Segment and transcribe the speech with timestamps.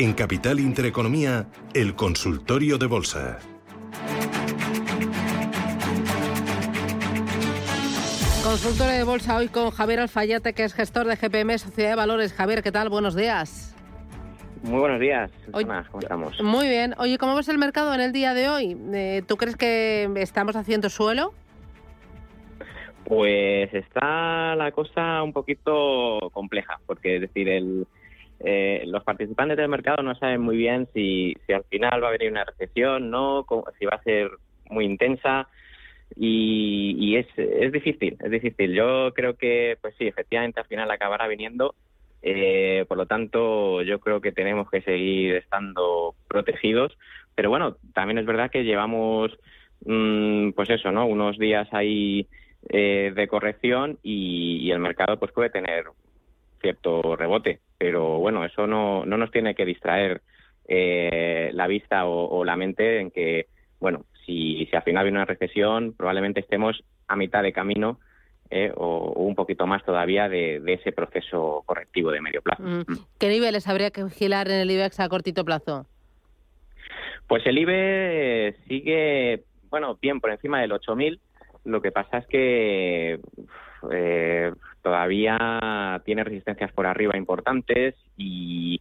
[0.00, 3.38] En Capital Intereconomía, el consultorio de bolsa.
[8.42, 12.32] Consultorio de bolsa hoy con Javier Alfayate, que es gestor de GPM Sociedad de Valores.
[12.32, 12.88] Javier, ¿qué tal?
[12.88, 13.76] Buenos días.
[14.62, 16.42] Muy buenos días, ¿cómo estamos?
[16.42, 16.94] Muy bien.
[16.96, 18.78] Oye, ¿cómo ves el mercado en el día de hoy?
[18.94, 21.34] Eh, ¿Tú crees que estamos haciendo suelo?
[23.04, 27.86] Pues está la cosa un poquito compleja, porque es decir, el,
[28.40, 32.30] eh, los participantes del mercado no saben muy bien si, al final va a venir
[32.30, 33.46] una recesión, no,
[33.78, 34.30] si va a ser
[34.68, 35.48] muy intensa
[36.16, 38.74] y, es, es difícil, es difícil.
[38.74, 41.74] Yo creo que, pues sí, efectivamente al final acabará viniendo.
[42.22, 46.96] Eh, por lo tanto, yo creo que tenemos que seguir estando protegidos.
[47.34, 49.38] Pero bueno, también es verdad que llevamos,
[49.86, 51.06] mm, pues eso, ¿no?
[51.06, 52.26] Unos días ahí
[52.68, 55.86] eh, de corrección y, el mercado pues puede tener
[56.60, 60.20] cierto rebote, pero bueno, eso no, no nos tiene que distraer
[60.68, 63.46] eh, la vista o, la mente en que,
[63.80, 67.98] bueno, si, si al final viene una recesión, probablemente estemos a mitad de camino
[68.50, 72.62] eh, o, un poquito más todavía de, ese proceso correctivo de medio plazo.
[72.62, 72.84] Mm.
[73.18, 75.86] ¿Qué niveles habría que vigilar en el IBEX a cortito plazo?
[77.28, 81.18] Pues el IBEX sigue, bueno, bien por encima del 8000
[81.64, 83.20] lo que pasa es que
[83.90, 88.80] eh, todavía tiene resistencias por arriba importantes y,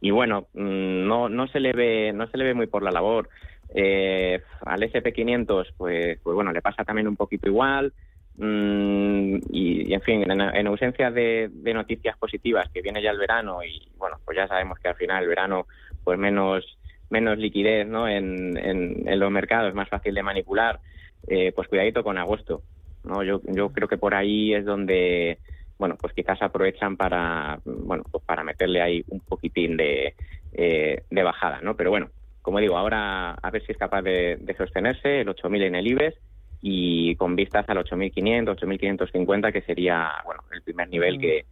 [0.00, 2.90] y bueno, mm, no, no se le ve no se le ve muy por la
[2.90, 3.28] labor.
[3.74, 7.92] Eh, al SP500, pues, pues bueno, le pasa también un poquito igual.
[8.36, 13.88] Mm, y, en fin, en, ausencia de, noticias positivas, que viene ya el verano y
[13.96, 15.66] bueno, pues ya sabemos que al final el verano,
[16.04, 16.78] pues menos
[17.10, 18.08] menos liquidez ¿no?
[18.08, 20.80] en, en, los mercados, más fácil de manipular.
[21.28, 22.62] Eh, pues cuidadito con agosto.
[23.04, 23.22] ¿No?
[23.22, 25.38] Yo, yo creo que por ahí es donde,
[25.78, 30.14] bueno, pues quizás aprovechan para, bueno, pues para meterle ahí un poquitín de,
[30.52, 31.76] eh, de bajada, ¿no?
[31.76, 32.10] Pero bueno,
[32.42, 36.16] como digo, ahora a ver si es capaz de, sostenerse el 8.000 en el IBEX
[36.60, 41.20] y con vistas al 8.500, 8.550, que sería, bueno, el primer nivel mm.
[41.20, 41.44] que,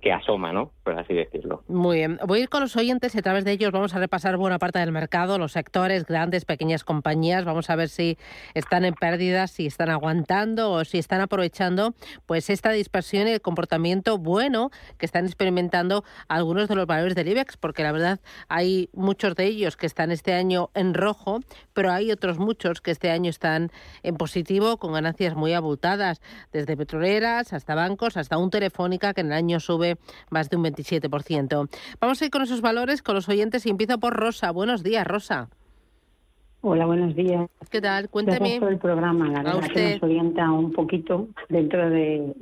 [0.00, 0.70] que, asoma, ¿no?
[0.82, 1.62] Por así decirlo.
[1.68, 2.18] Muy bien.
[2.26, 4.58] Voy a ir con los oyentes y a través de ellos vamos a repasar buena
[4.58, 7.44] parte del mercado, los sectores, grandes, pequeñas compañías.
[7.44, 8.16] Vamos a ver si
[8.54, 11.94] están en pérdidas, si están aguantando o si están aprovechando
[12.26, 17.28] pues esta dispersión y el comportamiento bueno que están experimentando algunos de los valores del
[17.28, 21.40] IBEX, porque la verdad hay muchos de ellos que están este año en rojo,
[21.74, 23.70] pero hay otros muchos que este año están
[24.02, 26.22] en positivo con ganancias muy abultadas,
[26.52, 29.96] desde petroleras hasta bancos, hasta un telefónica que en año sube
[30.30, 31.68] más de un 27%.
[32.00, 34.50] Vamos a ir con esos valores, con los oyentes y empiezo por Rosa.
[34.50, 35.48] Buenos días, Rosa.
[36.66, 37.50] Hola, buenos días.
[37.70, 38.08] ¿Qué tal?
[38.08, 38.38] Cuénteme.
[38.38, 39.28] Gracias por el programa.
[39.28, 42.34] La verdad que nos orienta un poquito dentro de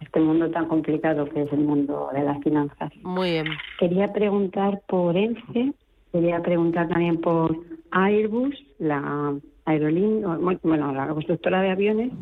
[0.00, 2.92] este mundo tan complicado que es el mundo de las finanzas.
[3.02, 3.46] Muy bien.
[3.78, 5.72] Quería preguntar por ENCE,
[6.12, 7.56] quería preguntar también por
[7.90, 9.34] Airbus, la
[9.64, 12.12] aerolínea, bueno, la constructora de aviones,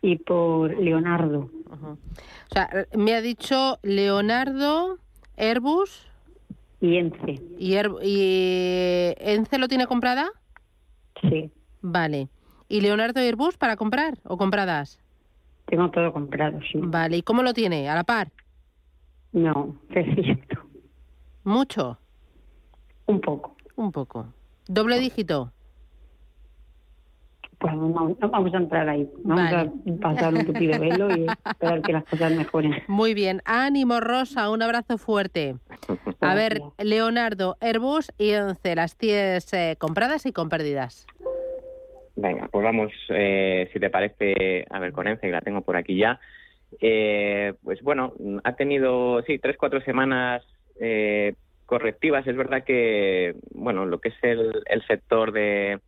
[0.00, 1.50] y por Leonardo.
[2.50, 4.98] O sea, me ha dicho Leonardo,
[5.36, 6.06] Airbus.
[6.80, 7.40] Y Ence.
[7.58, 10.30] ¿Y, ¿Y Ence lo tiene comprada?
[11.22, 11.50] Sí.
[11.80, 12.28] Vale.
[12.68, 14.98] ¿Y Leonardo y Airbus para comprar o compradas?
[15.66, 16.78] Tengo todo comprado, sí.
[16.82, 17.16] Vale.
[17.18, 17.88] ¿Y cómo lo tiene?
[17.88, 18.30] ¿A la par?
[19.32, 20.60] No, cierto.
[21.42, 21.98] ¿Mucho?
[23.06, 23.56] Un poco.
[23.76, 24.26] Un poco.
[24.66, 25.52] ¿Doble dígito?
[27.64, 29.08] Pues no, vamos a entrar ahí.
[29.22, 29.66] Vamos a
[29.98, 32.74] pasar un tupido velo y esperar que las cosas mejoren.
[32.88, 33.40] Muy bien.
[33.46, 34.50] Ánimo, Rosa.
[34.50, 35.54] Un abrazo fuerte.
[36.20, 41.06] A ver, Leonardo, Airbus y Once, las tienes eh, compradas y con pérdidas.
[42.16, 45.78] Venga, pues vamos, eh, si te parece, a ver, con Ence, que la tengo por
[45.78, 46.20] aquí ya.
[46.82, 48.12] Eh, pues bueno,
[48.44, 50.42] ha tenido, sí, tres, cuatro semanas
[51.64, 52.26] correctivas.
[52.26, 55.80] Es verdad que, bueno, lo que es el sector de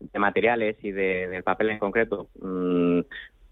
[0.00, 3.00] de materiales y de, del papel en concreto, mm,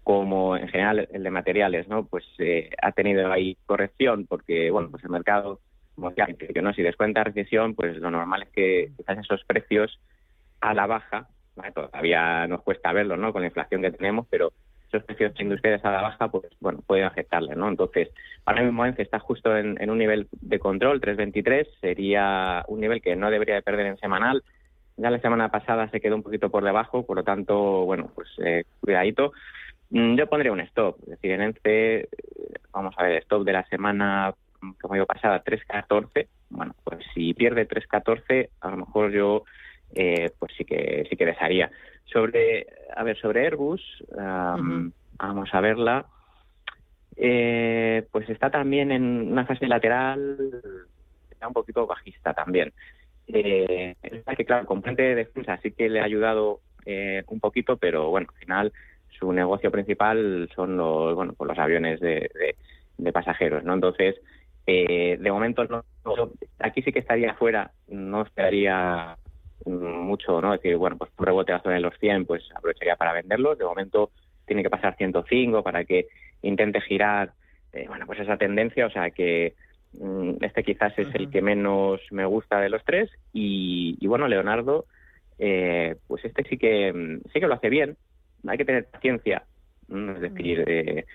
[0.03, 2.05] como en general el de materiales, ¿no?
[2.05, 5.59] Pues eh, ha tenido ahí corrección porque, bueno, pues el mercado,
[5.95, 9.99] como que no, si descuenta recesión, pues lo normal es que quizás esos precios
[10.61, 11.27] a la baja,
[11.73, 13.33] todavía nos cuesta verlo, ¿no?
[13.33, 14.53] Con la inflación que tenemos, pero
[14.87, 17.67] esos precios industriales a la baja, pues bueno, pueden afectarle, ¿no?
[17.67, 18.09] Entonces,
[18.45, 23.01] ahora mismo ENCE está justo en, en un nivel de control, 3.23, sería un nivel
[23.01, 24.43] que no debería de perder en semanal,
[24.97, 28.27] ya la semana pasada se quedó un poquito por debajo, por lo tanto, bueno, pues
[28.43, 29.31] eh, cuidadito.
[29.91, 32.07] Mm, yo pondría un stop, es decir, en ENCE, eh,
[32.71, 34.33] vamos a ver, stop de la semana,
[34.81, 36.27] como digo, pasada, 3.14.
[36.49, 39.43] Bueno, pues si pierde 3.14, a lo mejor yo,
[39.93, 41.69] eh, pues sí que sí que desharía.
[42.05, 42.65] Sobre,
[42.95, 46.05] a ver, sobre Airbus, vamos a verla.
[47.15, 50.37] pues está también en una fase lateral
[51.45, 52.73] un poquito bajista también.
[53.27, 53.95] Eh,
[54.37, 58.27] que, claro, con de defensa sí que le ha ayudado eh, un poquito, pero bueno,
[58.31, 58.73] al final
[59.19, 62.29] su negocio principal son los, bueno, pues los aviones de,
[62.97, 63.73] de, pasajeros, ¿no?
[63.73, 64.15] Entonces,
[64.65, 65.83] eh, de momento, no,
[66.59, 69.17] aquí sí que estaría fuera, no esperaría
[69.65, 70.51] mucho, ¿no?
[70.51, 73.57] Decir, bueno, pues un rebote a zona de los 100, pues aprovecharía para venderlos.
[73.57, 74.11] De momento
[74.45, 76.07] tiene que pasar 105 para que
[76.41, 77.33] intente girar,
[77.73, 79.55] eh, bueno, pues esa tendencia, o sea que
[80.41, 84.85] este quizás es el que menos me gusta de los tres y, bueno, Leonardo,
[85.39, 87.97] eh, pues este sí que mm, sí que lo hace bien,
[88.47, 89.43] hay que tener paciencia,
[89.89, 91.05] es decir, eh,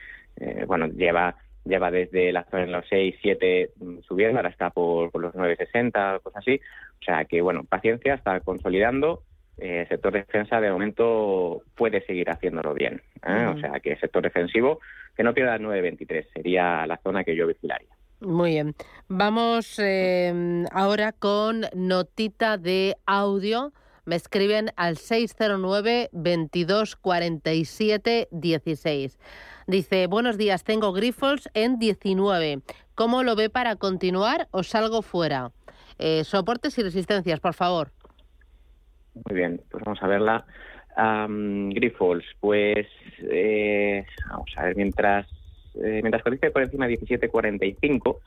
[0.66, 5.10] bueno, lleva lleva desde la zona de los 6, 7 mm, subiendo, ahora está por,
[5.10, 6.60] por los 9,60, cosas así.
[7.00, 9.22] O sea que, bueno, paciencia, está consolidando.
[9.58, 13.02] Eh, el sector defensa de momento puede seguir haciéndolo bien.
[13.26, 13.46] ¿eh?
[13.46, 14.80] O sea que el sector defensivo
[15.16, 17.88] que no pierda el 9,23 sería la zona que yo vigilaría.
[18.22, 18.74] Muy bien.
[19.08, 23.72] Vamos eh, ahora con notita de audio.
[24.04, 29.18] Me escriben al 609 22 47 16.
[29.66, 32.60] Dice, buenos días, tengo Grifols en 19.
[32.94, 35.50] ¿Cómo lo ve para continuar o salgo fuera?
[35.98, 37.90] Eh, soportes y resistencias, por favor.
[39.14, 40.44] Muy bien, pues vamos a verla.
[41.70, 42.86] Grifols, pues
[43.18, 45.26] eh, vamos a ver, mientras,
[45.76, 48.18] eh, mientras cotice por encima de 17.45,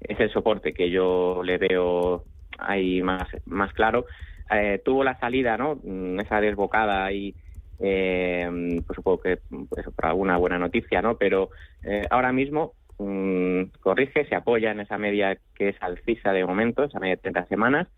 [0.00, 2.24] es el soporte que yo le veo
[2.58, 4.06] ahí más, más claro.
[4.50, 5.80] Eh, tuvo la salida, ¿no?
[5.82, 7.34] Mm, esa desbocada ahí
[7.78, 8.48] eh,
[8.86, 9.38] pues supongo que
[9.68, 11.16] pues, por alguna buena noticia, ¿no?
[11.16, 11.50] Pero
[11.82, 16.84] eh, ahora mismo mm, corrige, se apoya en esa media que es alcisa de momento,
[16.84, 17.88] esa media de 30 semanas,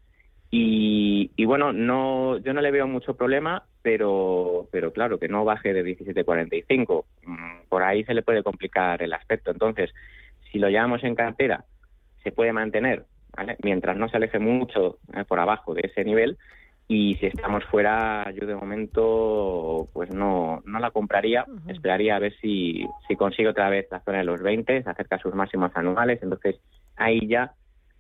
[0.51, 5.73] y, bueno, no, yo no le veo mucho problema, pero, pero claro, que no baje
[5.73, 7.05] de 17.45.
[7.25, 9.51] Mm, por ahí se le puede complicar el aspecto.
[9.51, 9.93] Entonces,
[10.53, 11.65] si lo llevamos en cartera,
[12.23, 13.05] se puede mantener,
[13.63, 16.39] mientras no se aleje mucho eh, por abajo de ese nivel,
[16.87, 22.35] y si estamos fuera, yo de momento pues no, no la compraría, esperaría a ver
[22.41, 25.73] si, si consigue otra vez la zona de los 20, se acerca a sus máximos
[25.75, 26.61] anuales, entonces
[26.97, 27.55] ahí ya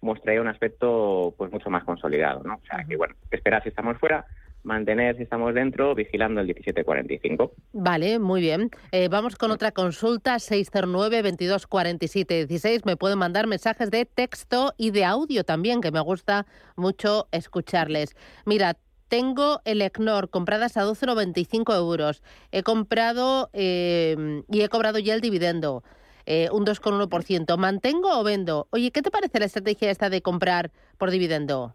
[0.04, 2.54] mostraría un aspecto pues mucho más consolidado, ¿no?
[2.54, 4.26] O sea que bueno, esperar si estamos fuera,
[4.64, 7.52] mantener si estamos dentro, vigilando el 1745.
[7.72, 8.70] Vale, muy bien.
[8.92, 12.82] Eh, vamos con otra consulta, 609-2247-16.
[12.84, 16.46] Me pueden mandar mensajes de texto y de audio también, que me gusta
[16.76, 18.16] mucho escucharles.
[18.46, 18.76] Mira,
[19.08, 22.22] tengo el ECNOR compradas a 12,95 euros.
[22.50, 25.84] He comprado eh, y he cobrado ya el dividendo.
[26.26, 27.56] Eh, un 2,1%.
[27.58, 28.66] ¿Mantengo o vendo?
[28.70, 31.74] Oye, ¿qué te parece la estrategia esta de comprar por dividendo?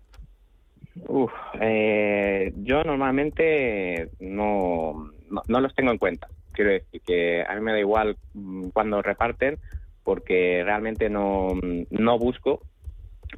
[1.07, 1.31] Uf,
[1.61, 5.11] eh, yo normalmente no,
[5.47, 6.27] no, los tengo en cuenta.
[6.51, 9.59] Quiero decir que a mí me da igual mm, cuando reparten
[10.03, 11.49] porque realmente no,
[11.89, 12.65] no busco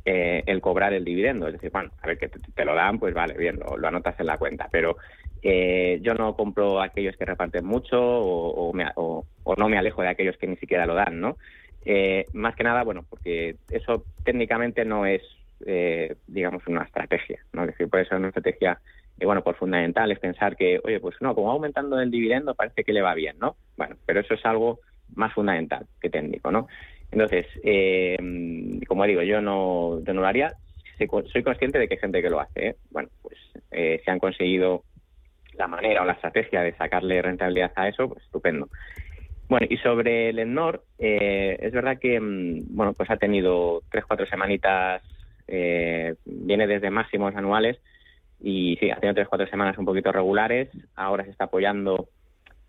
[0.06, 1.48] eh, el cobrar el dividendo.
[1.48, 4.28] Es decir, bueno, a ver que te, lo dan, pues vale, bien, lo, anotas en
[4.28, 4.70] la cuenta.
[4.72, 4.98] Pero
[5.42, 10.38] eh, yo no compro aquellos que reparten mucho o, o, no me alejo de aquellos
[10.38, 11.38] que ni siquiera lo dan, ¿no?
[11.84, 15.22] Eh, más que nada, bueno, porque eso técnicamente no es
[15.66, 17.40] eh, digamos, una estrategia.
[17.54, 17.64] ¿no?
[17.64, 18.80] Es decir, puede ser una estrategia,
[19.20, 22.56] y bueno, por fundamental es pensar que, oye, pues no, como va aumentando el dividendo
[22.56, 23.56] parece que le va bien, ¿no?
[23.78, 24.80] Bueno, pero eso es algo
[25.14, 26.68] más fundamental que técnico, ¿no?
[27.12, 28.18] Entonces, eh,
[28.88, 30.54] como digo, yo no, yo no lo haría.
[31.32, 32.68] Soy consciente de que hay gente que lo hace.
[32.68, 32.76] ¿eh?
[32.90, 33.38] Bueno, pues
[33.72, 34.84] eh, si han conseguido
[35.54, 38.70] la manera o la estrategia de sacarle rentabilidad a eso, pues estupendo.
[39.50, 44.06] Bueno, y sobre el ENOR, eh, es verdad que, mm, bueno, pues ha tenido tres,
[44.06, 45.04] cuatro semanitas
[45.48, 47.78] eh, viene desde máximos anuales
[48.40, 50.70] y sí, ha tenido tres cuatro semanas un poquito regulares.
[50.96, 52.08] Ahora se está apoyando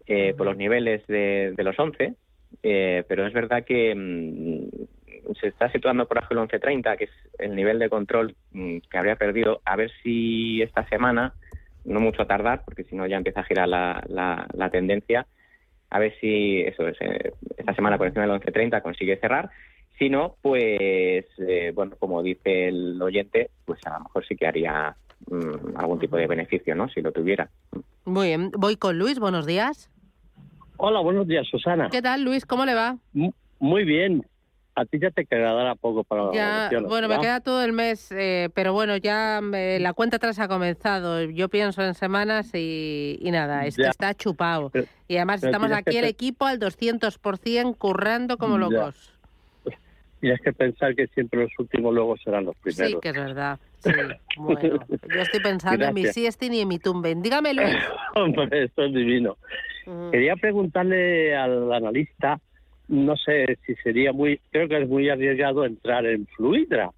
[0.06, 2.14] eh, por los niveles de, los 11,
[2.62, 7.10] eh, pero es verdad que mm, se está situando por abajo el 11.30, que es
[7.38, 9.62] el nivel de control mm, que habría perdido.
[9.64, 11.34] A ver si esta semana,
[11.84, 15.26] no mucho a tardar, porque si no ya empieza a girar la, la, tendencia,
[15.90, 19.50] a ver si eso es, eh, esta semana por encima del 11.30 consigue cerrar
[20.02, 24.46] si no, pues, eh, bueno, como dice el oyente, pues a lo mejor sí que
[24.46, 24.96] haría
[25.28, 26.88] mm, algún tipo de beneficio, ¿no?
[26.88, 27.48] Si lo tuviera.
[28.04, 28.50] Muy bien.
[28.50, 29.20] Voy con Luis.
[29.20, 29.90] Buenos días.
[30.76, 31.88] Hola, buenos días, Susana.
[31.90, 32.46] ¿Qué tal, Luis?
[32.46, 32.96] ¿Cómo le va?
[33.60, 34.26] Muy bien.
[34.74, 38.48] A ti ya te quedará poco para ya, Bueno, me queda todo el mes, eh,
[38.54, 41.22] pero bueno, ya la cuenta atrás ha comenzado.
[41.24, 44.72] Yo pienso en semanas y, nada, es que está chupado.
[45.08, 49.12] y además estamos aquí el equipo al 200% currando como locos.
[50.22, 52.92] Tienes que pensar que siempre los últimos luego serán los primeros.
[52.92, 53.58] Sí, que es verdad.
[53.82, 53.90] Sí,
[54.36, 54.78] bueno.
[55.12, 57.20] Yo estoy pensando en mi siestin y en mi tumben.
[57.20, 57.74] Dígame, Luis.
[58.14, 59.36] Hombre, esto es divino.
[60.12, 62.40] Quería preguntarle al analista,
[62.92, 66.90] no sé si sería muy, creo que es muy arriesgado entrar en Fluidra.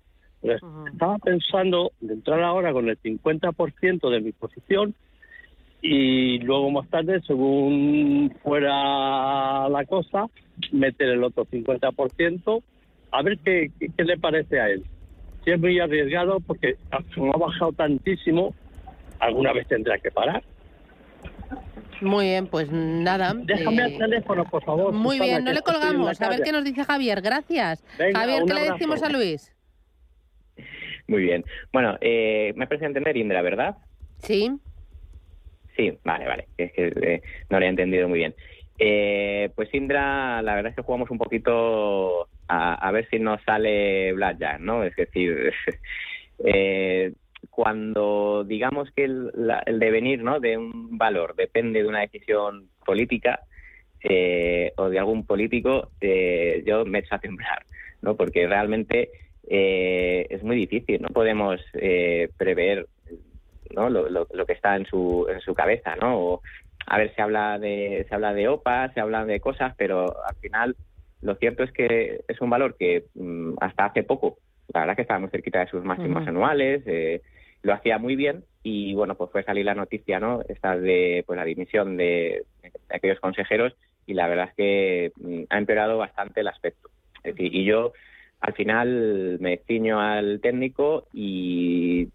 [0.43, 4.95] Estaba pensando de entrar ahora con el 50% de mi posición
[5.81, 10.27] y luego más tarde, según fuera la cosa,
[10.73, 12.63] meter el otro 50%,
[13.13, 14.83] a ver qué, qué, le parece a él.
[15.45, 16.75] Si es muy arriesgado porque
[17.15, 18.53] como ha bajado tantísimo,
[19.21, 20.43] alguna vez tendrá que parar.
[22.01, 23.35] Muy bien, pues nada.
[23.35, 24.93] Déjame el eh, teléfono, por favor.
[24.93, 26.21] Muy bien, no le colgamos.
[26.21, 27.21] A ver qué nos dice Javier.
[27.23, 27.85] Gracias.
[27.97, 29.55] Javier, ¿qué le decimos a Luis?
[31.07, 31.45] Muy bien.
[31.73, 33.77] Bueno, eh, me parece entender Indra, ¿verdad?
[34.19, 34.51] Sí.
[35.77, 36.49] Sí, vale, vale.
[36.57, 38.35] Es que eh, no lo he entendido muy bien.
[38.79, 44.13] Eh, pues Indra, la verdad es que jugamos un poquito a, ver si nos sale
[44.13, 44.85] Blackjack, ¿no?
[44.85, 45.53] Es decir,
[46.45, 47.13] eh,
[47.55, 49.31] cuando digamos que el,
[49.67, 50.41] el, devenir ¿no?
[50.41, 53.41] de un valor depende de una decisión política
[54.03, 57.65] eh, o de algún político, eh, yo me echo a temblar,
[58.03, 58.17] ¿no?
[58.17, 59.11] Porque realmente
[59.49, 61.61] eh, es muy difícil, no podemos
[62.37, 62.87] prever
[63.75, 63.89] ¿no?
[63.89, 66.19] Lo, lo, que está en su, en su cabeza, ¿no?
[66.19, 66.43] O,
[66.87, 70.37] a ver, se habla de se habla de OPA, se habla de cosas, pero al
[70.37, 70.77] final
[71.23, 74.39] lo cierto es que es un valor que mm, hasta hace poco,
[74.73, 77.23] la verdad que estaba muy cerquita de sus máximos anuales, eh,
[77.65, 80.43] lo hacía muy bien y bueno, pues fue salir la noticia, ¿no?
[80.49, 82.45] Esta de pues la dimisión de,
[82.91, 83.75] aquellos consejeros
[84.07, 86.91] y la verdad es que mm, ha empeorado bastante el aspecto.
[87.23, 87.93] Es decir, y yo
[88.41, 92.09] al final me ciño al técnico y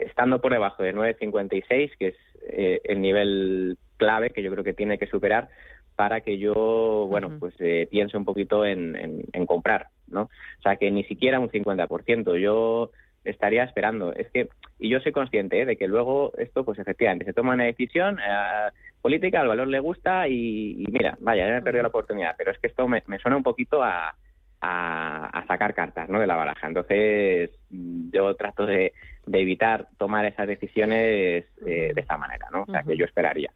[0.00, 2.16] estando por debajo de 9.56, que es
[2.48, 5.48] eh, el nivel clave que yo creo que tiene que superar
[5.94, 8.96] para que yo, bueno, pues eh, piense un poquito en,
[9.32, 10.22] en, comprar, ¿no?
[10.22, 12.38] O sea, que ni siquiera un 50%.
[12.38, 12.90] Yo
[13.24, 14.12] estaría esperando.
[14.14, 14.48] Es que,
[14.78, 15.66] y yo soy consciente ¿eh?
[15.66, 18.70] de que luego esto, pues efectivamente, se toma una decisión eh,
[19.02, 22.34] política, al valor le gusta y, mira, vaya, ya me he perdido la oportunidad.
[22.36, 24.14] Pero es que esto me, suena un poquito a,
[24.60, 26.20] a, sacar cartas, ¿no?
[26.20, 26.66] De la baraja.
[26.66, 28.92] Entonces, yo trato de,
[29.26, 32.62] de evitar tomar esas decisiones eh, de esta manera, ¿no?
[32.62, 33.50] O sea, que yo esperaría.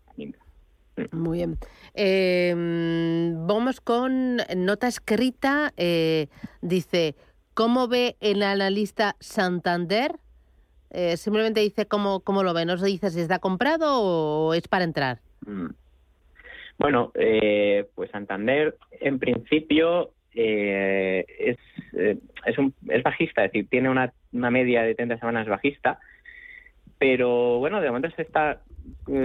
[1.11, 1.59] Muy bien.
[1.95, 5.73] Em, vamos con nota escrita.
[6.61, 7.17] dice,
[7.55, 10.17] ¿Cómo ve el analista Santander?
[10.91, 14.67] Eh, simplemente dice cómo, cómo lo ve, no se dice si está comprado o es
[14.67, 15.19] para entrar.
[15.47, 15.69] Mm.
[16.79, 21.59] Bueno, eh, pues Santander en principio eh, es,
[22.45, 26.01] es, un, es bajista, es decir, tiene una, una media de 30 semanas bajista,
[26.99, 28.61] pero bueno, de momento se está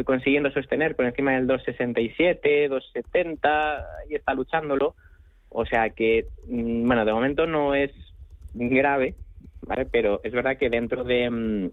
[0.06, 4.96] consiguiendo sostener por encima del 267, 270 y está luchándolo.
[5.50, 7.92] O sea que, mm, bueno, de momento no es
[8.54, 9.16] grave,
[9.62, 9.86] ¿vale?
[9.86, 11.70] Pero es verdad que dentro de, mm,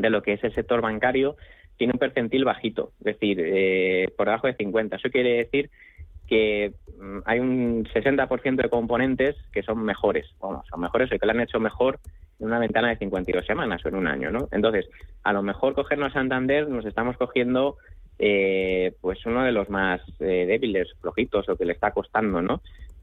[0.00, 1.36] de lo que es el sector bancario
[1.76, 4.96] tiene un percentil bajito, es decir, eh, por debajo de 50.
[4.96, 5.70] Eso quiere decir
[6.26, 11.26] que mm, hay un 60% de componentes que son mejores, bueno, son mejores o que
[11.26, 11.98] lo han hecho mejor
[12.38, 14.48] en una ventana de 52 semanas o en un año, ¿no?
[14.52, 14.88] Entonces,
[15.24, 17.76] a lo mejor cogernos a Santander nos estamos cogiendo
[18.18, 22.60] eh, pues uno de los más eh, débiles, flojitos o que le está costando, ¿no?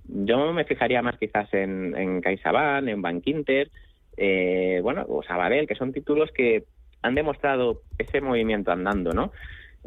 [0.08, 3.70] Yo me fijaría más quizás en, en CaixaBank, en Bankinter,
[4.16, 6.64] eh, bueno, o Sabadell, que son títulos que
[7.02, 9.32] han demostrado ese movimiento andando, ¿no?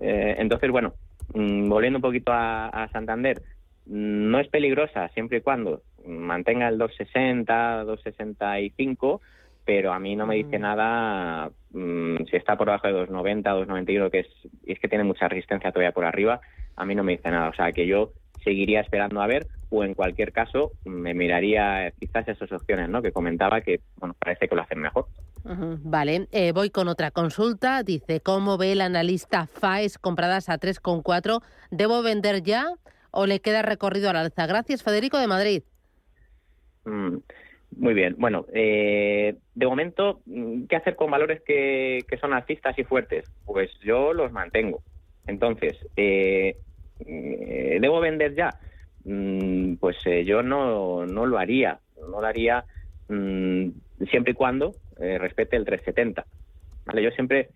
[0.00, 0.94] Eh, entonces, bueno,
[1.34, 3.42] mm, volviendo un poquito a, Santander,
[3.86, 9.20] no es peligrosa siempre y cuando mantenga el 260, 265,
[9.64, 10.62] pero a mí no me dice mm.
[10.62, 14.28] nada mm, si está por debajo de 290, 291, que es,
[14.64, 16.40] y es que tiene mucha resistencia todavía por arriba,
[16.76, 17.48] a mí no me dice nada.
[17.48, 18.12] O sea, que yo
[18.44, 23.02] seguiría esperando a ver o en cualquier caso me miraría quizás esas opciones ¿no?
[23.02, 25.06] que comentaba que bueno parece que lo hacen mejor.
[25.44, 27.82] Vale, eh, voy con otra consulta.
[27.82, 31.42] Dice, ¿cómo ve el analista FAES compradas a 3,4?
[31.70, 32.66] ¿Debo vender ya
[33.10, 34.46] o le queda recorrido al alza?
[34.46, 35.62] Gracias, Federico de Madrid.
[36.84, 37.16] Mm,
[37.76, 38.16] muy bien.
[38.18, 40.20] Bueno, eh, de momento,
[40.68, 43.30] ¿qué hacer con valores que, que, son alcistas y fuertes?
[43.46, 44.82] Pues yo los mantengo.
[45.26, 46.56] Entonces, eh,
[47.06, 48.50] eh, ¿debo vender ya?
[49.04, 51.78] Mm, pues eh, yo no, no lo haría.
[52.00, 52.64] No lo haría
[53.08, 53.68] mm,
[54.10, 56.24] siempre y cuando eh, respete el 370.
[56.86, 57.02] ¿vale?
[57.02, 57.50] Yo siempre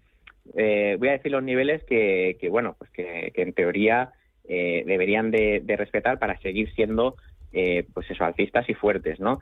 [0.45, 4.13] voy a decir los niveles que, que bueno, pues que, en teoría
[4.47, 7.17] deberían de, respetar para seguir siendo
[7.51, 9.41] pues eso, alcistas y fuertes, ¿no?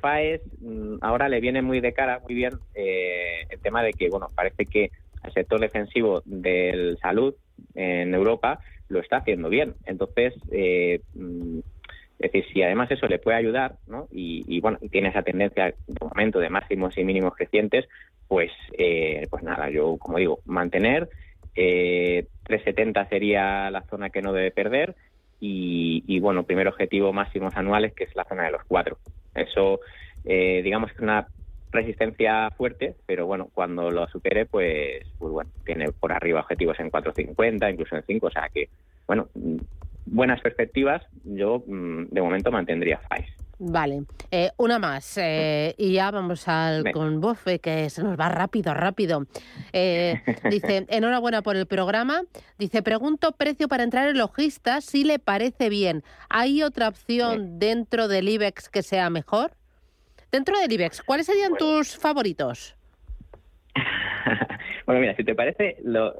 [0.00, 4.30] FAES mm, ahora le viene muy de cara, muy bien, el tema de que, bueno,
[4.34, 4.92] parece que
[5.24, 7.34] el sector defensivo del salud
[7.74, 9.74] en Europa lo está haciendo bien.
[9.86, 11.58] Entonces, eh, mm,
[12.18, 14.08] es decir, si además eso le puede ayudar, ¿no?
[14.10, 17.86] Y, bueno, tiene esa tendencia de momento de máximos y mínimos crecientes,
[18.28, 21.08] pues, eh, pues nada, yo como digo, mantener.
[21.56, 24.94] Eh, 370 sería la zona que no debe perder
[25.40, 28.98] y, bueno, primer objetivo máximos anuales que es la zona de los cuatro.
[29.34, 29.80] Eso,
[30.24, 31.28] eh, digamos que una
[31.74, 36.90] resistencia fuerte, pero bueno, cuando lo supere, pues, pues bueno, tiene por arriba objetivos en
[36.90, 38.68] 4.50, incluso en 5, o sea que,
[39.06, 39.56] bueno, mm,
[40.06, 43.26] buenas perspectivas, yo mm, de momento mantendría FAIS.
[43.58, 48.28] Vale, eh, una más eh, y ya vamos al con Bofe, que se nos va
[48.28, 49.26] rápido, rápido.
[49.72, 52.22] Eh, dice, enhorabuena por el programa.
[52.58, 56.02] Dice, pregunto precio para entrar en logista si le parece bien.
[56.28, 59.52] ¿Hay otra opción dentro del IBEX que sea mejor?
[60.34, 62.74] Dentro del IBEX, ¿cuáles serían tus favoritos?
[64.84, 66.12] bueno, mira, si te parece, lo,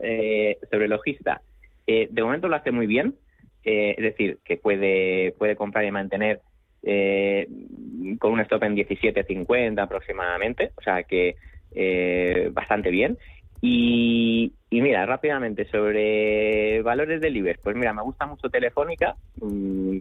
[0.71, 1.43] sobre logista,
[1.85, 3.17] de momento lo hace muy bien.
[3.65, 6.43] es decir, que puede, puede comprar y mantener
[6.85, 7.49] eh,
[8.21, 11.35] con un stop en 17.50 aproximadamente, o sea que
[11.75, 13.19] eh, bastante bien.
[13.61, 19.99] Y, mira, rápidamente sobre valores del IBEX, pues mira, me gusta mucho Telefónica, mm,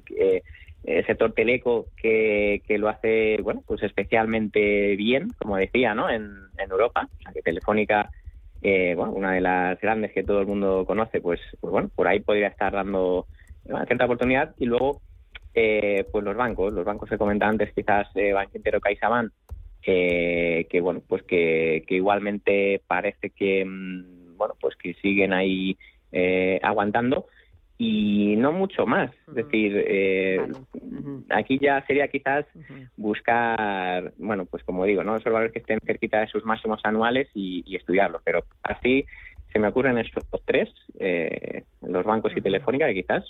[0.84, 6.10] el sector teleco que, que, lo hace, bueno, pues especialmente bien, como decía, ¿no?
[6.10, 8.10] En, Europa, o sea que Telefónica,
[8.62, 12.08] eh, bueno, una de las grandes que todo el mundo conoce, pues, pues bueno, por
[12.08, 13.28] ahí podría estar dando
[13.88, 14.56] cierta oportunidad.
[14.58, 15.02] Y luego
[15.54, 19.32] eh, pues los bancos, los bancos que comentaba antes, quizás eh, Banco Intero CaixaBank,
[19.86, 25.78] eh, que bueno, pues que, igualmente parece que mm, bueno, pues que siguen ahí
[26.12, 27.28] eh, aguantando
[27.84, 29.12] y no mucho más.
[29.28, 29.76] Es decir,
[31.30, 32.46] aquí ya sería quizás
[32.96, 37.28] buscar, bueno, pues como digo, no esos valores que estén cerquita de sus máximos anuales
[37.34, 39.06] y, y estudiarlos, pero así
[39.54, 40.70] se me ocurren estos tres,
[41.00, 43.24] eh, los bancos y Telefónica, que quizás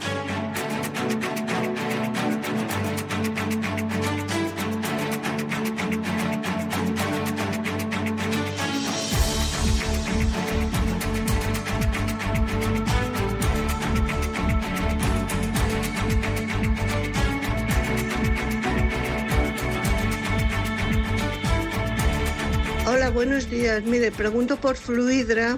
[23.83, 23.91] Días.
[23.91, 25.57] Mire, pregunto por Fluidra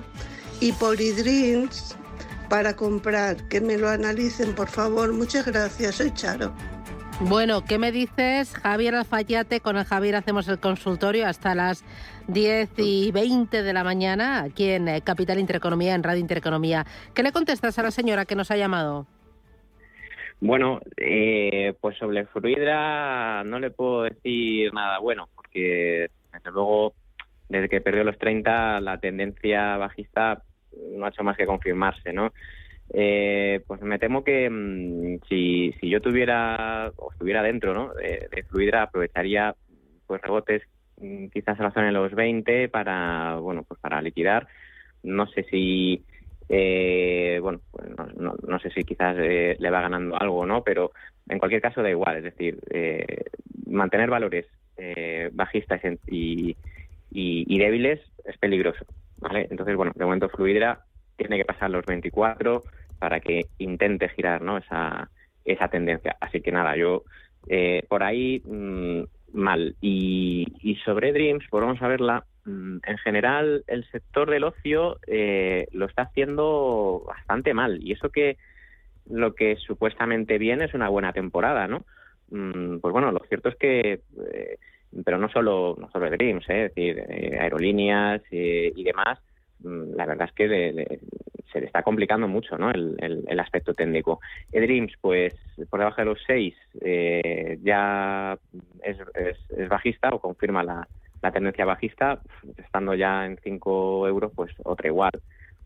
[0.60, 1.98] y por Idreams
[2.50, 3.48] para comprar.
[3.48, 5.14] Que me lo analicen, por favor.
[5.14, 5.96] Muchas gracias.
[5.96, 6.54] Soy Charo.
[7.20, 9.60] Bueno, ¿qué me dices, Javier Alfayate?
[9.60, 11.84] Con el Javier hacemos el consultorio hasta las
[12.28, 16.86] 10 y 20 de la mañana aquí en eh, Capital Intereconomía, en Radio Intereconomía.
[17.16, 19.08] ¿Qué le contestas a la señora que nos ha llamado?
[20.40, 26.94] Bueno, eh, pues sobre Fluidra no le puedo decir nada bueno, porque desde luego
[27.50, 30.44] desde que perdió los 30 la tendencia bajista
[30.96, 32.32] no ha hecho más que confirmarse, ¿no?
[32.94, 37.94] Eh, pues me temo que mm, si, si yo tuviera o estuviera dentro ¿no?
[37.94, 39.54] de, Fluidra aprovecharía
[40.06, 40.64] pues rebotes
[41.02, 44.48] mm, quizás a la zona de los 20 para bueno pues para liquidar
[45.04, 46.02] no sé si
[46.48, 50.94] eh, bueno pues no, no, sé si quizás eh, le va ganando algo no pero
[51.28, 52.58] en cualquier caso da igual es decir
[53.66, 54.46] mantener valores
[55.34, 56.56] bajistas y, y,
[57.58, 58.86] débiles es peligroso,
[59.18, 59.48] ¿vale?
[59.50, 60.82] Entonces, bueno, de momento Fluidra
[61.16, 62.64] tiene que pasar los 24
[63.00, 64.58] para que intente girar, ¿no?
[64.58, 65.10] Esa,
[65.46, 66.16] esa tendencia.
[66.20, 67.04] Así que nada, yo
[67.48, 69.02] eh, por ahí mm,
[69.34, 69.76] mal.
[69.82, 72.26] Y, sobre Dreams, pues vamos a verla.
[72.46, 77.80] Mm, en general, el sector del ocio eh, lo está haciendo bastante mal.
[77.82, 78.38] Y eso que
[79.10, 81.86] lo que supuestamente viene es una buena temporada, ¿no?
[82.30, 84.02] Mm, pues bueno, lo cierto es que
[84.34, 84.58] eh,
[85.04, 86.66] pero no solo, no solo Dreams, ¿eh?
[86.66, 89.20] es decir, eh, aerolíneas eh, y demás,
[89.60, 91.00] mm, la verdad es que
[91.52, 92.72] se le está complicando mucho ¿no?
[92.72, 94.20] el, el, aspecto técnico.
[94.52, 95.34] Dreams, pues
[95.70, 96.56] por debajo de los 6
[97.64, 98.38] ya
[98.84, 100.88] es, es, bajista o confirma la,
[101.22, 102.20] la tendencia bajista,
[102.58, 105.12] estando ya en 5 euros, pues otra igual.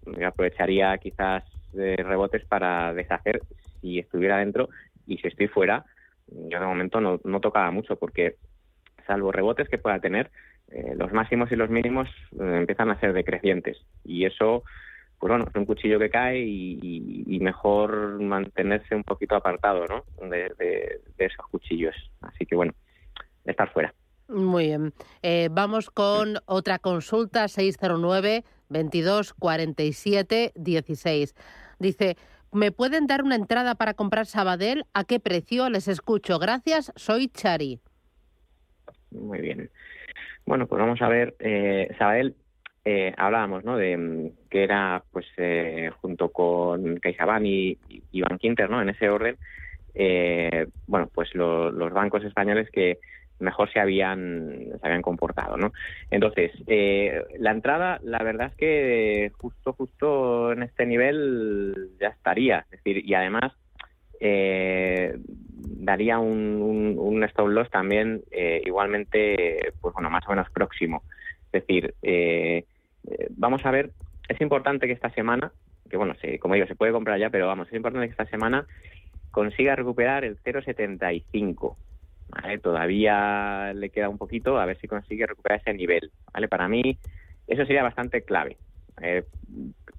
[0.06, 3.42] Yo aprovecharía quizás rebotes para deshacer
[3.82, 4.70] si estuviera dentro
[5.08, 5.86] y si estoy fuera,
[6.28, 8.36] yo de momento no, no tocaba mucho porque
[9.12, 10.32] salvo rebotes que pueda tener,
[10.70, 12.08] eh, los máximos y los mínimos
[12.40, 13.78] eh, empiezan a ser decrecientes.
[14.06, 14.64] Y eso,
[15.20, 20.06] pues bueno, es un cuchillo que cae y, mejor mantenerse un poquito apartado, ¿no?
[20.30, 21.96] De, esos cuchillos.
[22.22, 22.74] Así que bueno,
[23.44, 23.94] estar fuera.
[24.30, 24.94] Muy bien.
[25.24, 31.36] Eh, vamos con otra consulta, 609 22 47 16.
[31.80, 32.16] Dice,
[32.52, 34.86] ¿me pueden dar una entrada para comprar Sabadell?
[34.94, 35.70] ¿A qué precio?
[35.70, 36.38] Les escucho.
[36.38, 37.82] Gracias, soy Chari.
[39.12, 39.70] Muy bien.
[40.46, 42.36] Bueno, pues vamos a ver, eh, Sabadell
[42.84, 43.78] eh, hablábamos ¿no?
[43.78, 47.78] de mm, que era pues eh, junto con CaixaBank y,
[48.12, 48.82] y Bankinter ¿no?
[48.82, 49.38] en ese orden
[49.94, 52.98] eh, bueno pues los bancos españoles que
[53.40, 55.74] mejor se habían se habían comportado no
[56.10, 62.66] entonces eh, la entrada la verdad es que justo justo en este nivel ya estaría
[62.72, 63.52] es decir y además
[64.20, 65.18] eh,
[65.84, 71.04] daría un, un, stop loss también eh, igualmente pues bueno más o menos próximo
[71.46, 72.66] es decir eh,
[73.10, 73.92] eh, vamos a ver,
[74.28, 75.52] es importante que esta semana,
[75.90, 78.26] que bueno, se, como digo, se puede comprar ya, pero vamos, es importante que esta
[78.26, 78.66] semana
[79.32, 81.76] consiga recuperar el 0,75.
[82.30, 82.60] ¿vale?
[82.60, 86.12] Todavía le queda un poquito, a ver si consigue recuperar ese nivel.
[86.34, 86.48] ¿vale?
[86.48, 86.98] Para mí,
[87.48, 88.58] eso sería bastante clave.
[89.02, 89.24] Eh,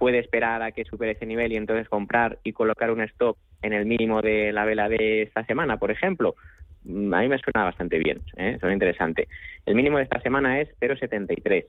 [0.03, 3.73] puede esperar a que supere ese nivel y entonces comprar y colocar un stop en
[3.73, 6.35] el mínimo de la vela de esta semana, por ejemplo.
[6.83, 8.57] Mm, a mí me suena bastante bien, ¿eh?
[8.59, 9.29] suena interesante.
[9.65, 11.67] El mínimo de esta semana es 0,73.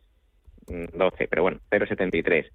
[0.66, 2.50] 12, pero bueno, 0,73.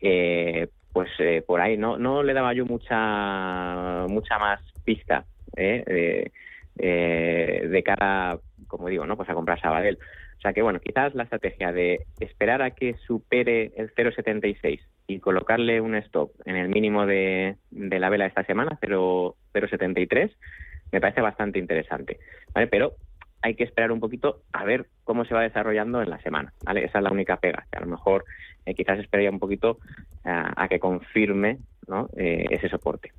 [0.00, 5.24] Eh, pues eh, por ahí no no le daba yo mucha mucha más pista
[5.56, 6.30] eh,
[6.78, 9.98] eh, de cara, como digo, no pues a comprar Sabadell.
[10.38, 15.20] O sea que bueno, quizás la estrategia de esperar a que supere el 0,76 y
[15.20, 20.32] colocarle un stop en el mínimo de, de la vela esta semana, 0,73,
[20.92, 22.18] me parece bastante interesante.
[22.52, 22.66] ¿vale?
[22.66, 22.94] Pero
[23.42, 26.84] hay que esperar un poquito a ver cómo se va desarrollando en la semana, ¿vale?
[26.84, 28.24] Esa es la única pega, que a lo mejor
[28.64, 29.78] eh, quizás esperaría un poquito
[30.24, 31.58] eh, a que confirme.
[32.16, 33.12] Eh, ese soporte.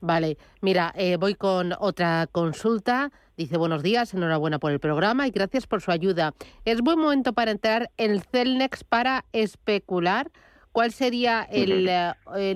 [0.00, 3.10] Vale, mira, voy con otra consulta.
[3.38, 6.34] Dice, buenos días, enhorabuena por el programa y gracias por su ayuda.
[6.66, 10.30] ¿Es buen momento para entrar en el Celnex para especular?
[10.74, 11.88] ¿Cuál sería el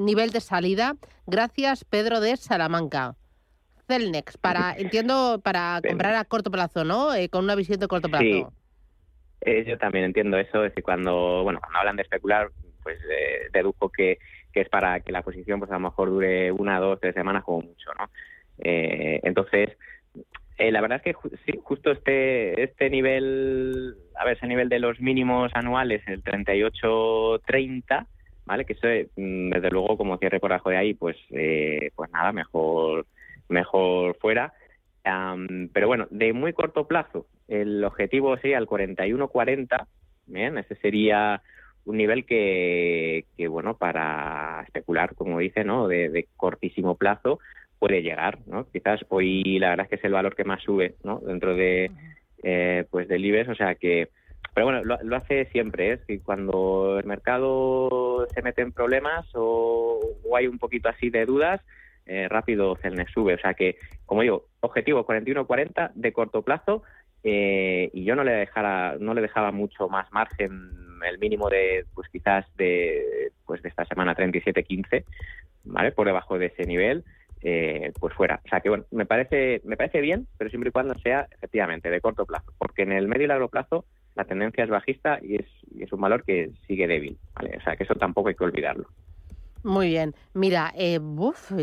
[0.04, 0.96] nivel de salida?
[1.28, 3.14] Gracias, Pedro de Salamanca.
[3.86, 7.14] Celnex, para, entiendo, para comprar a corto plazo, ¿no?
[7.14, 8.24] Eh, con una visión de corto plazo.
[8.24, 8.44] Sí,
[9.42, 12.50] eh, yo también entiendo eso, es decir, cuando, bueno, cuando hablan de especular,
[12.82, 14.18] pues eh, dedujo que,
[14.52, 17.44] que es para que la posición, pues a lo mejor dure una, dos, tres semanas
[17.44, 18.10] como mucho, ¿no?
[18.60, 19.78] entonces,
[20.58, 25.00] la verdad es que sí, justo este este nivel, a ver, ese nivel de los
[25.00, 28.06] mínimos anuales, el 38-30,
[28.44, 28.64] ¿vale?
[28.64, 33.06] Que eso, mm, desde luego, como cierre por abajo de ahí, pues, pues nada, mejor
[33.48, 34.52] mejor fuera.
[35.72, 39.86] pero bueno, de muy corto plazo, el objetivo sería el 41-40,
[40.26, 41.42] bien, ese sería
[41.86, 45.88] un nivel que, que, bueno, para especular, como dice, ¿no?
[45.88, 47.38] De, cortísimo plazo
[47.78, 48.66] puede llegar, ¿no?
[48.70, 51.20] Quizás hoy la verdad es que es el valor que más sube, ¿no?
[51.20, 51.90] Dentro de,
[52.42, 54.08] eh, pues del IBEX, o sea que,
[54.54, 56.20] pero bueno, lo, hace siempre, es ¿eh?
[56.24, 60.00] cuando el mercado se mete en problemas o
[60.36, 61.60] hay un poquito así de dudas,
[62.08, 63.34] eh, rápido Celnex sube.
[63.34, 66.82] O sea que, como digo, objetivo 41-40 de corto plazo
[67.22, 70.50] eh, y yo no le dejara, no le dejaba mucho más margen,
[71.06, 75.04] el mínimo de, pues quizás de, pues de esta semana 37-15,
[75.64, 75.92] ¿vale?
[75.92, 77.04] Por debajo de ese nivel.
[77.42, 78.40] Eh, pues fuera.
[78.44, 81.88] O sea que bueno, me parece, me parece bien, pero siempre y cuando sea efectivamente
[81.88, 83.84] de corto plazo, porque en el medio y largo plazo
[84.16, 87.56] la tendencia es bajista y es, y es un valor que sigue débil, ¿vale?
[87.56, 88.88] O sea que eso tampoco hay que olvidarlo.
[89.62, 90.14] Muy bien.
[90.34, 91.00] Mira, eh,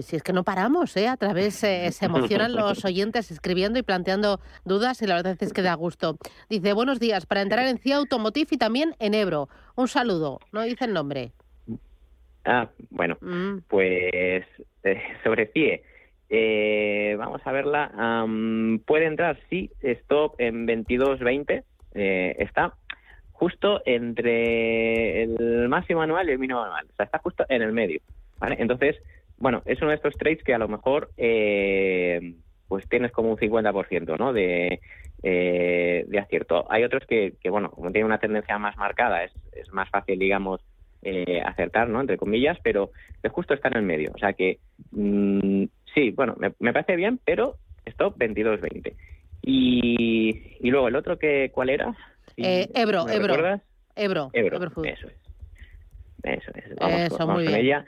[0.02, 1.08] si es que no paramos, ¿eh?
[1.08, 5.54] A través eh, se emocionan los oyentes escribiendo y planteando dudas y la verdad es
[5.54, 6.18] que da gusto.
[6.50, 9.50] Dice, buenos días, para entrar en CIA Automotive y también en Ebro.
[9.76, 11.32] Un saludo, no dice el nombre.
[12.46, 13.60] Ah, bueno, mm.
[13.68, 14.46] pues
[14.84, 15.84] eh, sobre CIE.
[16.30, 18.26] Eh, vamos a verla.
[18.86, 21.64] puede entrar, sí, stop en 22.20.
[21.94, 22.74] Eh, está
[23.32, 26.86] justo entre el máximo anual y el mínimo anual.
[26.92, 28.00] O sea, está justo en el medio.
[28.38, 28.56] ¿vale?
[28.60, 28.98] Entonces,
[29.38, 32.36] bueno, es uno de estos trades que a lo mejor eh,
[32.68, 34.34] pues tienes como un 50% ¿no?
[34.34, 34.80] de,
[35.24, 36.66] eh, de acierto.
[36.70, 40.20] Hay otros que, que, bueno, como tienen una tendencia más marcada, es, es más fácil,
[40.20, 40.62] digamos,
[41.08, 42.02] eh, acertar, ¿no?
[42.02, 42.90] Entre comillas, pero
[43.32, 44.12] justo está en el medio.
[44.16, 44.58] O sea que,
[44.92, 48.96] mm, sí, bueno, me, me, parece bien, pero stop 22-20.
[49.44, 51.96] Y, y luego el otro que, ¿cuál era?
[52.38, 53.36] Eh, Ebro, Ebro.
[53.96, 54.32] Ebro.
[54.34, 54.60] Ebro.
[54.84, 55.16] eso es.
[56.24, 56.76] Eso es.
[56.76, 57.60] Vamos, eso, muy bien.
[57.60, 57.86] ella.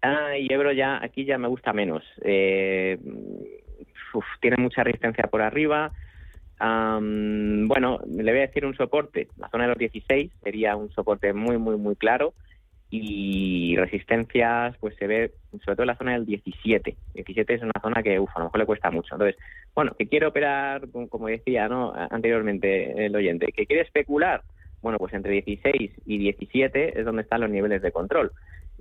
[0.00, 2.04] Ah, y Ebro ya, aquí ya me gusta menos.
[2.22, 2.96] Eh,
[4.40, 5.92] tiene mucha resistencia por arriba.
[6.60, 9.28] Bueno, le voy a decir un soporte.
[9.38, 12.34] La zona de los 16 sería un soporte muy, muy, muy claro.
[12.92, 15.32] y resistencias pues se ve
[15.64, 16.96] sobre todo en la zona del 17.
[17.14, 19.14] 17 es una zona que uf, a lo mejor le cuesta mucho.
[19.14, 19.40] Entonces,
[19.74, 21.92] bueno, que quiere operar, como decía ¿no?
[21.94, 24.42] anteriormente el oyente, que quiere especular,
[24.82, 28.32] bueno, pues entre 16 y 17 es donde están los niveles de control.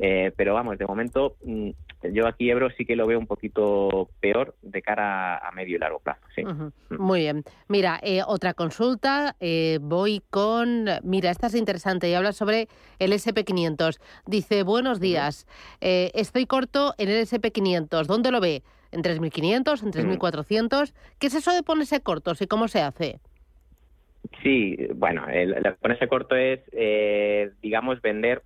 [0.02, 1.72] Eh, pero vamos, de momento mm,
[2.14, 5.80] yo aquí Ebro sí que lo veo un poquito peor de cara a medio y
[5.80, 6.22] largo plazo.
[6.34, 6.46] Sí.
[6.46, 6.72] Mm.
[6.98, 7.44] Muy bien.
[7.68, 9.36] Mira, eh, otra consulta.
[9.42, 10.86] Eh, voy con.
[11.04, 14.00] Mira, esta es interesante y habla sobre el SP500.
[14.26, 15.46] Dice: Buenos días.
[15.82, 18.06] estoy corto en el SP500.
[18.06, 18.64] ¿Dónde lo ve?
[18.92, 19.84] ¿En 3.500?
[19.84, 20.94] ¿En 3.400?
[21.20, 23.20] ¿Qué es eso de ponerse cortos y cómo se hace?
[24.42, 26.62] Sí, bueno, el, el ponerse corto es,
[27.62, 28.44] digamos, vender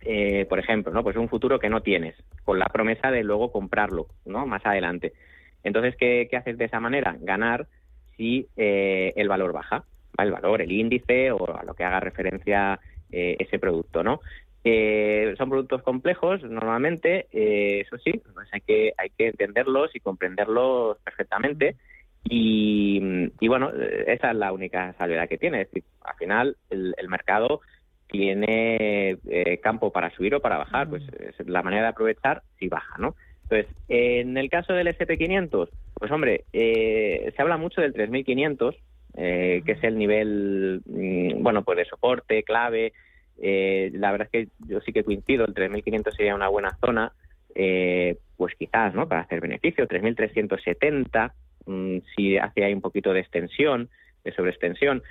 [0.00, 1.02] eh, por ejemplo, ¿no?
[1.02, 4.46] Pues un futuro que no tienes, con la promesa de luego comprarlo, ¿no?
[4.46, 5.12] Más adelante.
[5.64, 7.16] Entonces, ¿qué, haces de esa manera?
[7.20, 7.66] Ganar
[8.16, 9.84] si eh, el valor baja,
[10.18, 12.78] el valor, el índice o a lo que haga referencia
[13.10, 14.20] eh, ese producto, ¿no?
[15.38, 21.76] son productos complejos normalmente, eso sí, pues hay que hay que entenderlos y comprenderlos perfectamente.
[22.24, 23.00] Y,
[23.46, 23.70] bueno,
[24.06, 25.62] esa es la única salvedad que tiene.
[25.62, 27.62] Es decir, al final el, el mercado
[28.08, 32.68] tiene eh, campo para subir o para bajar, pues es la manera de aprovechar si
[32.68, 33.14] baja, ¿no?
[33.44, 38.76] Entonces, en el caso del SP500, pues hombre, eh, se habla mucho del 3500,
[39.16, 42.92] eh, que es el nivel, mm, bueno, pues de soporte, clave.
[43.40, 47.12] la verdad es que yo sí que coincido, el 3500 sería una buena zona,
[48.36, 49.08] pues quizás, ¿no?
[49.08, 51.34] Para hacer beneficio, 3370,
[51.66, 53.88] mm, si hace ahí un poquito de extensión,
[54.24, 55.02] de sobreextensión.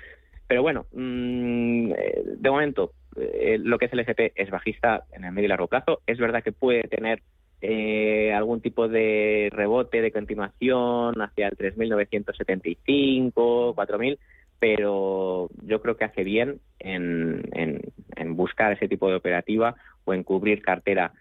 [0.48, 5.24] Pero bueno, mm, eh, de momento, eh, lo que es el SP es bajista en
[5.24, 6.00] el medio y largo plazo.
[6.06, 7.22] Es verdad que puede tener
[7.60, 14.18] eh, algún tipo de rebote de continuación hacia el 3.975, 4.000,
[14.58, 20.22] pero yo creo que hace bien en, en, buscar ese tipo de operativa o en
[20.22, 21.12] cubrir cartera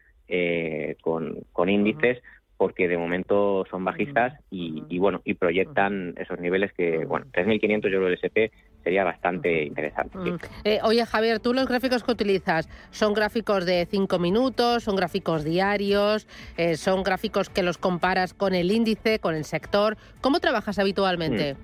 [1.02, 2.22] con, con índices
[2.58, 7.90] porque de momento son bajistas y, bueno y proyectan esos niveles que bueno 3.500 yo
[8.00, 8.52] creo el SP
[8.88, 10.18] sería bastante interesante.
[10.64, 15.44] Eh, oye Javier, tú los gráficos que utilizas son gráficos de cinco minutos, son gráficos
[15.44, 19.98] diarios, eh, son gráficos que los comparas con el índice, con el sector.
[20.22, 21.56] ¿Cómo trabajas habitualmente?
[21.56, 21.58] Mm.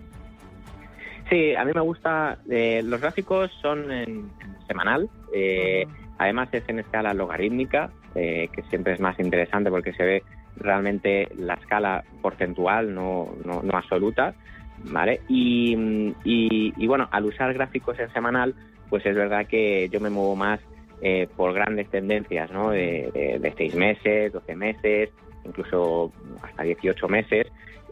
[1.29, 2.39] Sí, a mí me gusta.
[2.49, 4.29] Eh, los gráficos son en,
[4.67, 5.09] semanal.
[6.17, 10.23] Además es en escala logarítmica, que siempre es más interesante porque se ve
[10.57, 14.35] realmente la escala porcentual, no, no, absoluta,
[14.85, 15.21] ¿vale?
[15.27, 15.75] Y,
[16.23, 18.55] y, bueno, al usar gráficos en semanal,
[18.89, 20.59] pues es verdad que yo me muevo más
[21.01, 22.71] eh, por grandes tendencias, ¿no?
[22.71, 25.09] De, de, seis meses, 12 meses,
[25.45, 27.47] incluso hasta 18 meses.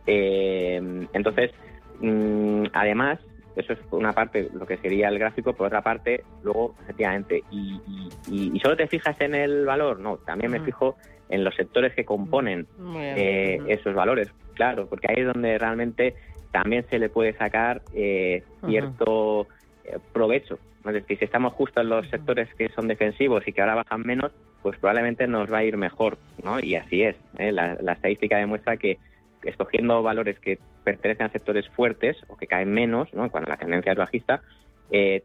[0.07, 1.51] Eh, entonces,
[1.99, 3.19] mm, además,
[3.55, 7.43] eso es por una parte lo que sería el gráfico, por otra parte, luego, efectivamente,
[7.51, 7.81] y,
[8.29, 10.95] y, solo te fijas en el valor, no, también me fijo
[11.29, 12.67] en los sectores que componen
[12.97, 16.15] eh, esos valores, claro, porque ahí es donde realmente
[16.51, 19.47] también se le puede sacar eh, cierto
[19.83, 20.59] eh, provecho.
[20.85, 24.01] Es decir, si estamos justo en los sectores que son defensivos y que ahora bajan
[24.01, 24.31] menos,
[24.63, 26.59] pues probablemente nos va a ir mejor, ¿no?
[26.59, 27.15] Y así es.
[27.37, 28.97] La, estadística demuestra que
[29.43, 33.29] escogiendo valores que pertenecen a sectores fuertes o que caen menos, ¿no?
[33.31, 34.41] cuando la tendencia es bajista,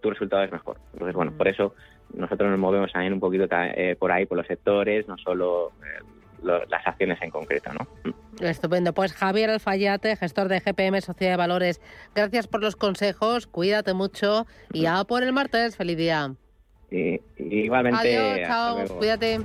[0.01, 0.79] tu resultado es mejor.
[0.93, 1.75] Entonces, bueno, por eso
[2.15, 5.73] nosotros nos movemos también un poquito eh, por ahí, por los sectores, no solo
[6.42, 7.70] las acciones en concreto.
[7.72, 7.87] ¿no?
[8.40, 8.92] Estupendo.
[8.92, 11.81] Pues Javier Alfayate, gestor de GPM Sociedad de Valores,
[12.14, 15.77] gracias por los consejos, cuídate mucho y ya por el martes.
[15.77, 16.35] Feliz día.
[17.38, 18.16] igualmente.
[18.16, 19.40] Adiós, chao, cuídate.